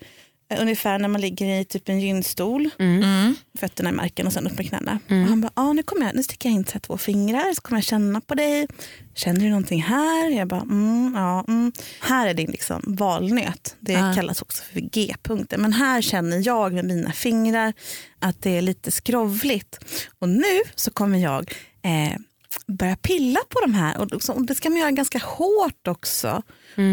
[0.59, 2.69] ungefär när man ligger i typ en gynstol.
[2.79, 3.35] Mm.
[3.59, 4.99] Fötterna i marken och sen upp med knäna.
[5.09, 7.61] Och han bara, ah, nu, kommer jag, nu sticker jag in så två fingrar så
[7.61, 8.67] kommer jag känna på dig.
[9.15, 10.29] Känner du någonting här?
[10.29, 11.71] Jag bara, mm, ja, mm.
[12.01, 13.75] Här är din liksom valnöt.
[13.79, 14.13] Det Ja.
[14.15, 15.57] kallas också för G-punkter.
[15.57, 17.73] Men här känner jag med mina fingrar
[18.19, 19.79] att det är lite skrovligt.
[20.19, 22.19] Och nu så kommer jag eh,
[22.67, 23.97] börja pilla på de här.
[23.97, 26.41] Och, liksom- och det ska man göra ganska hårt också.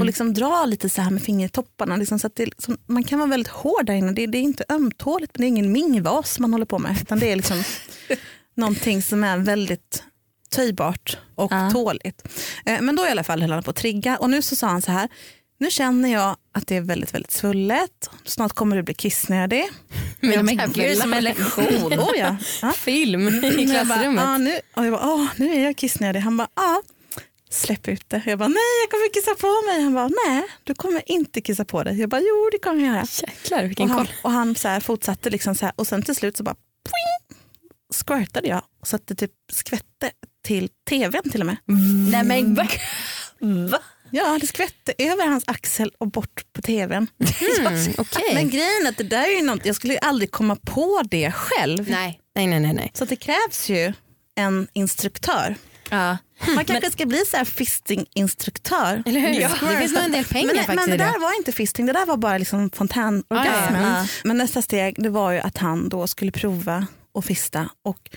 [0.00, 1.96] Och liksom dra lite så här med fingertopparna.
[1.96, 4.12] Liksom så att det, som, man kan vara väldigt hård där inne.
[4.12, 6.96] Det, det är inte ömtåligt, men det är ingen mingvas man håller på med.
[7.02, 7.62] Utan det är liksom
[8.56, 10.04] någonting som är väldigt
[10.50, 11.70] töjbart och Ja.
[11.70, 12.28] tåligt.
[12.66, 14.66] Eh, Men då i alla fall höll han på att trigga och nu så sa
[14.66, 15.08] han så här.
[15.58, 18.10] Nu känner jag att det är väldigt, väldigt svullet.
[18.24, 19.64] Snart kommer du bli kissnödig.
[20.20, 21.92] Men, Men gud som en lektion.
[21.98, 22.36] Oh, ja.
[22.62, 22.72] Ja.
[22.72, 24.24] Film i Och jag bara, klassrummet.
[24.24, 26.20] ah, nu, och jag bara, ah, nu är jag kissnödig.
[26.20, 26.82] Han bara, ah,
[27.50, 28.22] släpp ut det.
[28.26, 29.82] Jag bara, nej jag kommer kissa på mig.
[29.84, 32.00] Han bara, nej du kommer inte kissa på dig.
[32.00, 33.06] Jag bara, jo det kommer jag göra.
[33.22, 34.14] Jäklar Och vilken han, koll.
[34.22, 37.40] och han så här fortsatte liksom så här, och sen till slut så bara poing,
[38.06, 40.10] squirtade jag så att det typ skvätte
[40.44, 41.56] till tvn till och med.
[42.12, 42.66] Nej men va?
[43.70, 43.78] va?
[44.16, 47.08] Ja, det skvätte över hans axel och bort på tvn.
[47.20, 48.34] Mm, Okej.
[48.34, 51.02] Men grejen är att det där är ju något, jag skulle ju aldrig komma på
[51.10, 51.90] det själv.
[51.90, 52.60] Nej, nej, nej.
[52.60, 52.90] nej.
[52.94, 53.92] Så det krävs ju
[54.36, 55.56] en instruktör.
[55.90, 56.16] Ja.
[56.54, 59.02] Man kanske ska bli så här fistinginstruktör.
[59.06, 59.40] Eller hur?
[59.40, 59.50] Ja.
[59.60, 61.92] Det finns nog en del pengar Men, faktiskt men det där var inte fisting, det
[61.92, 63.82] där var bara liksom fontänorgasmen.
[63.82, 64.06] Ja, ja.
[64.24, 66.86] Men nästa steg det var ju att han då skulle prova
[67.18, 68.10] att fista och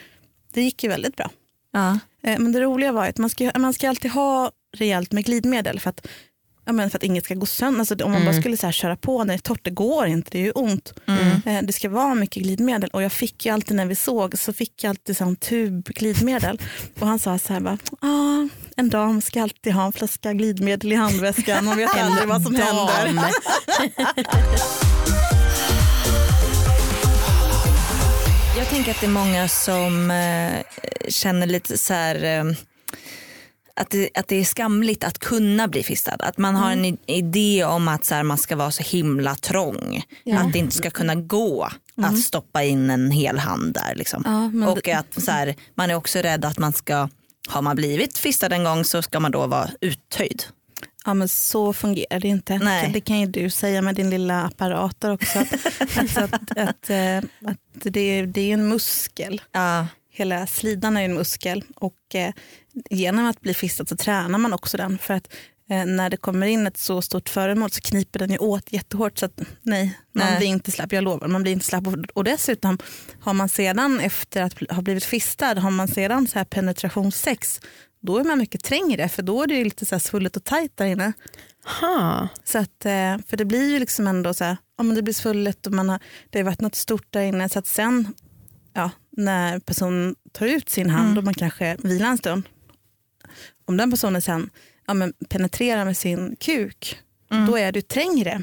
[0.53, 1.29] det gick ju väldigt bra.
[1.73, 1.99] Ja.
[2.23, 5.79] Eh, Men det roliga var att man ska, man ska alltid ha rejält med glidmedel
[5.79, 6.07] för att,
[6.65, 7.79] ja, men för att inget ska gå sönder.
[7.79, 10.29] Alltså, om man bara skulle så köra på när det är torrt, det går inte,
[10.31, 10.93] det är ju ont.
[11.45, 14.53] Eh, Det ska vara mycket glidmedel och jag fick ju alltid när vi såg så
[14.53, 16.61] fick jag alltid sån tub glidmedel.
[16.99, 20.91] Och han sa så här bara, ah, en dam ska alltid ha en flaska glidmedel
[20.93, 23.31] i handväskan, man vet aldrig vad som händer.
[28.57, 30.61] Jag tänker att det är många som eh,
[31.09, 32.43] känner lite så här eh,
[33.77, 36.15] att det, att det är skamligt att kunna bli fistad.
[36.19, 39.35] Att man har en i- idé om att så här, man ska vara så himla
[39.35, 40.03] trång.
[40.37, 41.69] Att det inte ska kunna gå
[42.01, 43.95] att stoppa in en hel hand där.
[43.95, 44.23] Liksom.
[44.61, 47.09] Ja, Och att så här, man är också rädd att man ska,
[47.47, 50.43] har man blivit fistad en gång så ska man då vara uttöjd.
[51.05, 52.57] Ja men så fungerar det inte.
[52.57, 52.89] Nej.
[52.93, 55.39] Det kan ju du säga med din lilla apparat där också.
[55.39, 55.53] Att,
[56.17, 59.41] att, att, att, eh, att det, är, det är en muskel.
[59.51, 59.87] Ja.
[60.17, 62.33] Hela slidan är en muskel och eh,
[62.89, 64.97] genom att bli fistad så tränar man också den.
[64.97, 65.33] För att
[65.69, 69.17] eh, när det kommer in ett så stort föremål så kniper den ju åt jättehårt
[69.17, 70.37] så att nej, man Nej.
[70.37, 70.91] blir inte slapp.
[70.91, 71.83] Jag lovar, man blir inte slapp.
[72.13, 72.77] Och- dessutom
[73.19, 77.61] har man sedan efter att ha blivit fistad, har man sedan så här penetrationssex,
[78.01, 80.43] då är man mycket trängre för då är det ju lite så här svullet och
[80.43, 81.13] tajt där inne.
[81.81, 82.27] Ha.
[82.43, 85.13] Så att, eh, för det blir ju liksom ändå så här, ja, men det blir
[85.13, 85.99] svullet och man har,
[86.29, 87.49] det har varit något stort där inne.
[87.49, 88.13] Så att sen
[88.77, 92.43] ja, när personen tar ut sin hand och man kanske vilar en stund.
[93.65, 94.49] Om den personen sen
[94.87, 96.97] ja, men penetrerar med sin kuk,
[97.47, 98.41] då är ju trängre.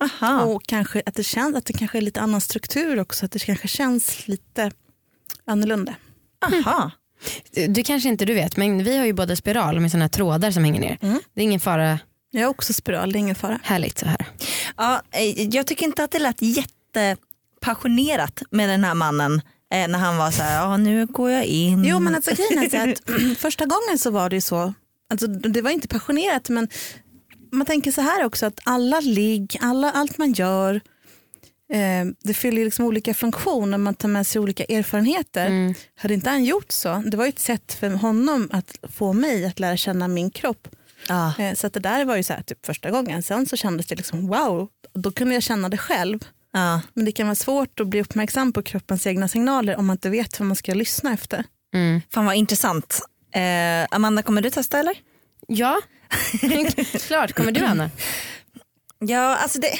[0.00, 0.42] Aha.
[0.42, 3.38] Och kanske att det, känns, att det kanske är lite annan struktur också, att det
[3.38, 4.70] kanske känns lite
[5.44, 5.94] annorlunda.
[6.44, 6.90] Aha.
[7.68, 10.50] Du kanske inte du vet men vi har ju både spiral med såna här trådar
[10.50, 10.98] som hänger ner.
[11.02, 11.20] Mm.
[11.34, 11.98] Det är ingen fara,
[12.30, 13.60] Jag har också spiral, det är ingen fara.
[13.62, 14.26] härligt så här.
[14.76, 19.40] Ja, eh, jag tycker inte att det lät jättepassionerat med den här mannen
[19.74, 21.84] eh, när han var så här, nu går jag in.
[21.84, 24.74] Jo men alltså grejen är så att första gången så var det ju så,
[25.10, 26.68] alltså, det var inte passionerat men
[27.52, 30.80] man tänker så här också att alla ligg, alla, allt man gör
[31.72, 35.46] eh, det fyller liksom olika funktioner, man tar med sig olika erfarenheter.
[35.46, 35.74] Mm.
[35.96, 39.46] Hade inte han gjort så, det var ju ett sätt för honom att få mig
[39.46, 40.68] att lära känna min kropp.
[41.08, 41.34] Ja.
[41.38, 43.86] Eh, så att det där var ju så här, typ första gången, sen så kändes
[43.86, 46.18] det liksom wow, då kunde jag känna det själv.
[46.56, 46.80] Ja.
[46.94, 50.10] Men det kan vara svårt att bli uppmärksam på kroppens egna signaler om man inte
[50.10, 51.44] vet vad man ska lyssna efter.
[51.74, 52.00] Mm.
[52.14, 53.00] Fan vad intressant.
[53.34, 54.94] Eh, Amanda kommer du testa eller?
[55.48, 55.80] Ja,
[57.06, 57.32] klart.
[57.32, 57.90] Kommer du Anna?
[58.98, 59.78] Ja alltså det,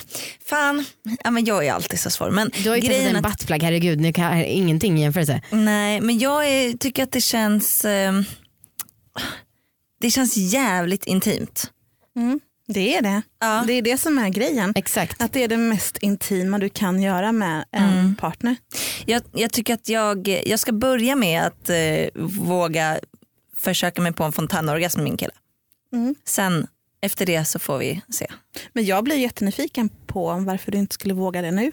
[0.49, 0.85] fan,
[1.25, 2.31] ja, men jag är alltid så svår.
[2.31, 5.41] Men Du har ju testat en att, buttplug, herregud nu kan jag ingenting i jämförelse.
[5.51, 8.13] nej men jag är, tycker att det känns, eh,
[10.01, 11.71] det känns jävligt intimt.
[12.17, 12.41] Mm.
[12.69, 13.23] Det är det.
[13.41, 13.65] Ja.
[13.67, 14.73] Det är det som är grejen.
[14.77, 15.23] Exakt.
[15.23, 18.17] Att det är det mest intima du kan göra med en Mm.
[18.17, 18.57] partner.
[19.07, 22.99] Jag, jag tycker att jag, jag ska börja med att eh, våga
[23.57, 25.33] försöka mig på en fontänorgasm med min kille.
[25.93, 26.15] Mm.
[26.25, 26.67] Sen
[27.01, 28.27] efter det så får vi se.
[28.73, 31.73] Men jag blir jättenyfiken på varför du inte skulle våga det nu.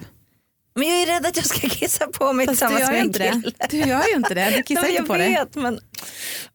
[0.76, 3.30] Men jag är rädd att jag ska kissa på mig Fast tillsammans med en det.
[3.32, 3.52] kille.
[3.70, 4.54] Du gör ju inte det.
[4.58, 5.30] Du kissar inte jag på dig.
[5.30, 5.80] vet men,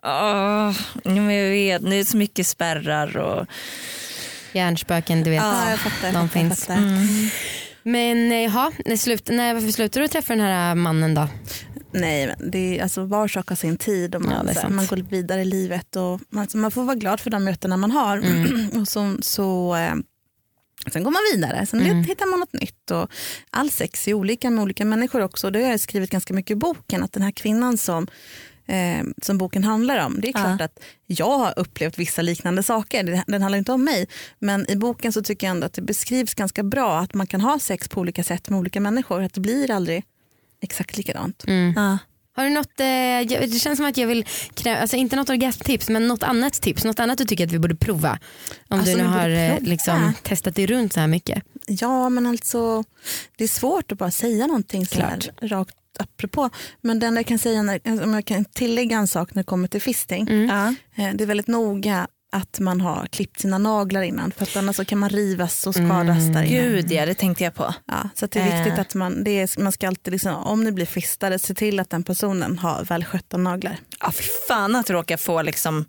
[0.03, 0.75] ja,
[1.05, 3.47] men jag vet, nu är det så mycket spärrar och
[4.53, 5.43] Hjärnspöken, du vet.
[5.43, 6.13] Ja, jag fattar.
[6.13, 6.69] de fattar, finns.
[6.69, 7.49] jag fattar.
[7.83, 11.29] Men eh, jaha, när slut, när, varför slutar du träffa den här mannen då?
[11.93, 14.75] Nej, men det är, alltså, var sak har sin tid och Ja, man, sant.
[14.75, 15.97] man går vidare i livet.
[15.97, 18.17] Och man, alltså, man får vara glad för de mötena man har.
[18.19, 18.71] Mm.
[18.81, 19.95] och så, så, eh,
[20.93, 22.05] sen går man vidare, sen Mm.
[22.05, 22.91] hittar man något nytt.
[22.91, 23.11] Och
[23.51, 25.51] all sex är olika med olika människor också.
[25.51, 28.07] Det har jag skrivit ganska mycket i boken, att den här kvinnan som
[28.69, 30.21] eh, som boken handlar om.
[30.21, 30.45] Det är Ja.
[30.45, 33.23] klart att jag har upplevt vissa liknande saker.
[33.27, 34.07] Den handlar inte om mig.
[34.39, 37.41] Men i boken så tycker jag ändå att det beskrivs ganska bra att man kan
[37.41, 39.23] ha sex på olika sätt med olika människor.
[39.23, 40.05] Att det blir aldrig
[40.61, 41.45] exakt likadant.
[41.47, 41.73] Mm.
[41.77, 41.99] ja.
[42.39, 44.25] Har du något, eh, det känns som att jag vill,
[44.55, 47.59] krä- alltså inte något orgasmtips men något annat tips, något annat du tycker att vi
[47.59, 48.19] borde prova?
[48.69, 51.43] Om Alltså, du nu har eh, liksom, testat dig runt så här mycket.
[51.67, 52.85] Ja, men alltså
[53.37, 56.51] det är svårt att bara säga någonting så här, rakt apropå.
[56.81, 59.69] Men den jag kan säga, när, om jag kan tillägga en sak när det kommer
[59.69, 60.29] till fisting.
[60.29, 60.51] Mm.
[60.97, 64.77] Eh, Det är väldigt noga att man har klippt sina naglar innan för att annars
[64.77, 66.33] så kan man rivas och skadas Mm.
[66.33, 66.63] där inne.
[66.63, 67.75] Gud ja, det tänkte jag på.
[67.87, 68.65] Ja, så att det är Eh.
[68.65, 71.81] viktigt att man, det är, man ska alltid, liksom, om ni blir fistade, se till
[71.81, 73.77] att den personen har välskötta naglar.
[74.01, 75.85] Ja, fy fan att råka få liksom,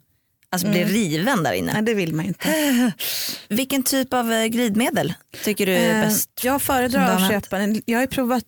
[0.52, 0.94] alltså bli Mm.
[0.94, 1.74] riven där inne.
[1.74, 2.48] Nej, det vill man inte.
[3.50, 6.30] Vilken typ av eh, glidmedel tycker du är Eh, bäst?
[6.44, 8.44] Jag föredrar att köpa, jag har provat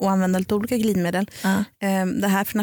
[0.00, 1.30] att använda lite olika glidmedel.
[1.42, 1.64] Ja.
[1.88, 2.60] Eh, Det här från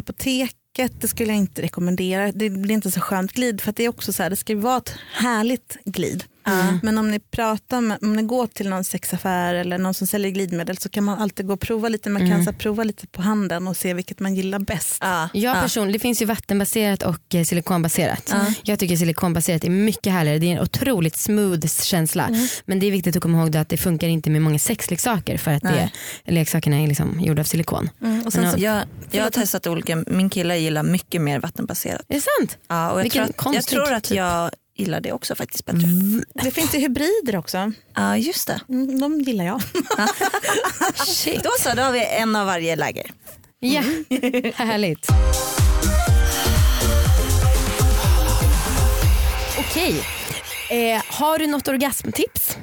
[0.75, 2.31] apoteket det skulle jag inte rekommendera.
[2.31, 4.53] Det blir inte så skönt glid för att det är också så här, det ska
[4.53, 6.23] ju vara ett härligt glid.
[6.45, 6.79] Ja.
[6.83, 10.31] Men om ni pratar med, om ni går till någon sexaffär eller någon som säljer
[10.31, 12.09] glidmedel så kan man alltid gå och prova lite.
[12.09, 12.45] Man kan Mm.
[12.45, 14.97] så prova lite på handen och se vilket man gillar bäst.
[15.01, 15.29] Ja.
[15.33, 15.61] Jag Ja.
[15.61, 18.29] person, det finns ju vattenbaserat och eh, silikonbaserat.
[18.31, 18.45] Ja.
[18.63, 20.39] Jag tycker silikonbaserat är mycket härligare.
[20.39, 22.29] Det är en otroligt smooth känsla.
[22.65, 25.37] Men det är viktigt att komma ihåg då att det funkar inte med många sexleksaker
[25.37, 25.89] för att det,
[26.25, 27.89] leksakerna är liksom gjorda av silikon.
[28.01, 32.01] Mm, och sen så, Jag, jag har testat olika, min kille gillar mycket mer vattenbaserat.
[32.09, 32.57] Är det sant?
[32.67, 34.17] Ja, och jag, Vilken tror att, jag tror att typ.
[34.17, 35.87] jag gillar det också faktiskt bättre.
[36.33, 37.71] det finns ju hybrider också.
[37.95, 38.61] Ja just det.
[38.69, 39.61] Mm, de gillar jag.
[40.95, 41.43] Shit.
[41.43, 43.11] Då så, då har vi en av varje läger.
[43.59, 43.81] Ja,
[44.55, 45.07] härligt.
[49.59, 50.03] Okej,
[50.69, 52.57] eh, har du något orgasmtips?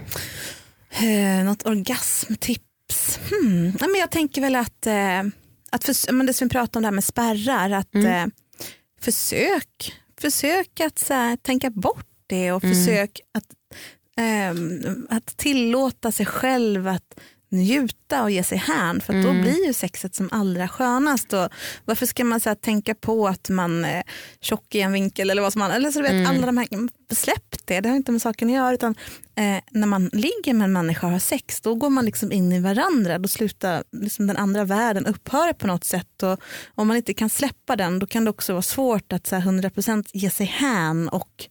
[0.90, 3.18] Eh, något orgasmtips?
[3.30, 3.72] Hmm.
[3.80, 5.20] Ja, men jag tänker väl att, eh,
[5.70, 8.26] att för, men det som vi pratade om det här med spärrar, att eh,
[9.00, 13.46] försök, försök att så här, tänka bort det och försök att,
[14.16, 17.20] ehm, att tillåta sig själv att
[17.52, 21.32] njuta och ge sig hän för att då blir ju sexet som allra skönast.
[21.32, 21.48] Och
[21.84, 24.02] varför ska man så här, tänka på att man är
[24.40, 26.68] tjock i en vinkel eller vad som man, eller så du vet, alla de här,
[27.14, 28.94] släpp det, det har inte med saken att göra utan
[29.34, 32.52] eh, när man ligger med en människa och har sex då går man liksom in
[32.52, 36.22] i varandra, då slutar liksom den andra världen upphöra på något sätt.
[36.22, 36.40] Och
[36.74, 39.42] om man inte kan släppa den då kan det också vara svårt att så här,
[39.42, 41.48] 100% ge sig hän och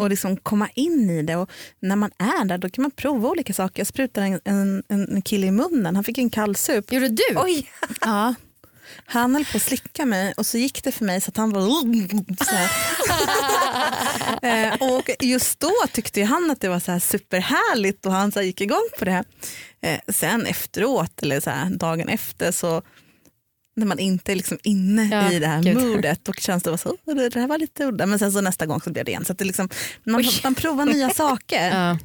[0.00, 1.36] och liksom komma in i det.
[1.36, 3.80] Och när man är där då kan man prova olika saker.
[3.80, 6.92] Jag sprutade en, en, en kille i munnen, han fick en kallsup.
[6.92, 7.24] Gjorde du?
[7.36, 7.70] Oj!
[8.00, 8.34] Ja.
[9.04, 11.50] Han höll på att slicka mig och så gick det för mig så att han
[11.50, 11.60] var
[14.42, 18.42] eh, och just då tyckte han att det var så här superhärligt och han så
[18.42, 19.24] gick igång på det.
[19.80, 22.82] Eh, sen efteråt eller så här, dagen efter så
[23.76, 25.76] när man inte är liksom inne Ja, i det här gud.
[25.76, 28.40] modet då känns det bara så, "Åh, det här var lite udda men sen så
[28.40, 29.24] nästa gång så blir det igen.
[29.24, 29.68] Så det liksom,
[30.04, 31.68] man, man provar nya saker.
[31.76, 31.98] Ja.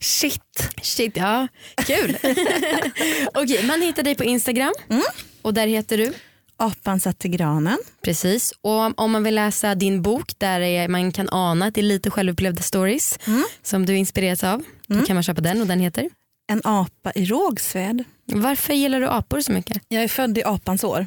[0.00, 0.68] Shit.
[0.82, 1.48] Shit, ja.
[1.86, 2.16] Kul.
[3.34, 5.02] Okej, man hittar dig på Instagram Mm.
[5.42, 6.12] och där heter du?
[6.56, 7.78] Apan satt till granen.
[8.04, 8.52] Precis.
[8.60, 11.82] Och om- man vill läsa din bok där är, man kan ana att det är
[11.82, 13.44] lite självupplevda stories Mm.
[13.62, 14.62] som du inspireras av.
[14.86, 16.10] Då kan man köpa den och den heter?
[16.46, 18.04] En apa i Rågsved.
[18.26, 19.82] Varför gillar du apor så mycket?
[19.88, 21.06] Jag är född i apans år.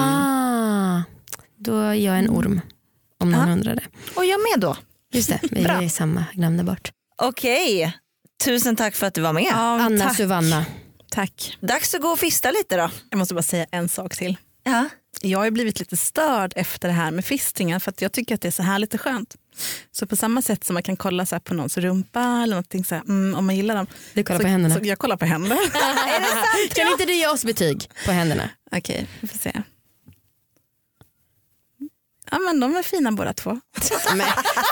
[0.00, 1.02] Ah,
[1.56, 2.60] då är jag en orm.
[3.20, 3.52] Om någon Ja.
[3.52, 3.82] undrade.
[4.16, 4.76] Och jag med då.
[5.12, 5.82] Just det, vi Bra.
[5.82, 6.90] är samma, glömde bort.
[7.22, 7.92] Okej,
[8.44, 9.52] tusen tack för att du var med.
[9.54, 10.16] Anna tack.
[10.16, 10.64] Suvanna.
[11.10, 11.56] tack.
[11.60, 12.90] Dags att gå och fista lite då.
[13.10, 14.36] Jag måste bara säga en sak till.
[14.62, 14.88] Ja.
[15.22, 18.40] Jag har blivit lite störd efter det här med fistingen för att jag tycker att
[18.40, 19.36] det är så härligt och skönt.
[19.92, 22.84] Så på samma sätt som man kan kolla så här på någons rumpa eller någonting
[22.84, 23.86] så här, mm, om man gillar dem.
[24.14, 24.74] Du kollar så, på händerna.
[24.74, 25.56] Så jag kollar på händerna.
[26.74, 28.50] Kan inte du ge oss betyg på händerna?
[28.72, 29.62] Okej, vi får se.
[32.30, 33.50] Ja men de är fina båda två.
[34.16, 34.26] Men,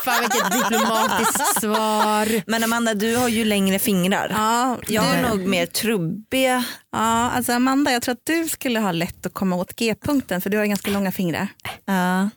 [0.04, 2.42] fan vilket diplomatiskt svar.
[2.50, 4.30] Men Amanda du har ju längre fingrar.
[4.34, 6.64] Ja, Jag har nog mer trubbiga.
[6.92, 10.50] ja, alltså Amanda jag tror att du skulle ha lätt att komma åt G-punkten för
[10.50, 11.48] du har ganska långa fingrar.
[11.84, 12.30] Ja.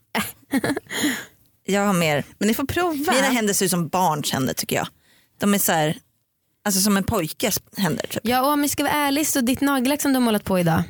[1.69, 3.13] jag har mer, Men ni får prova.
[3.13, 4.87] mina händer ser ut som barns händer tycker jag.
[5.39, 5.97] De är så här,
[6.65, 8.07] alltså som en pojkes händer.
[8.07, 8.21] Typ.
[8.23, 10.59] Ja och om vi ska vara ärlig så ditt nagellack som du har målat på
[10.59, 10.83] idag.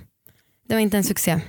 [0.68, 1.40] Det var inte en succé.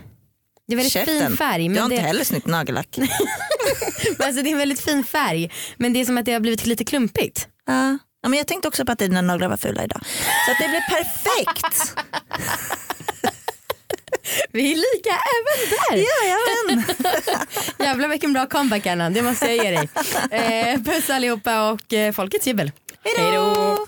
[0.66, 1.26] Det är väldigt Käften.
[1.28, 1.62] fin färg.
[1.64, 2.98] jag Men har det, inte heller snyggt nagellack.
[2.98, 5.50] men alltså, det är en väldigt fin färg.
[5.76, 7.48] Men det är som att det har blivit lite klumpigt.
[7.66, 10.00] Ja, men jag tänkte också på att dina naglar var fula idag.
[10.46, 11.94] Så att det blev perfekt.
[14.52, 15.96] Vi är lika även där.
[15.96, 16.94] Jajamän.
[17.78, 19.88] Jävlar vilken bra comeback Anna, det måste jag ge dig.
[20.30, 22.72] Eh, puss allihopa och eh, folkets jubel.
[23.04, 23.86] Hej då.